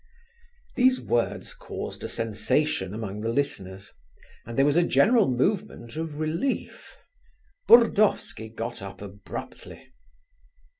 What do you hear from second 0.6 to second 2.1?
These words caused a